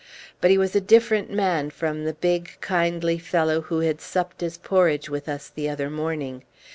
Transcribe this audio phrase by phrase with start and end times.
[0.41, 4.57] But he was a different man from the big, kindly fellow who had supped his
[4.57, 6.43] porridge with us the other morning.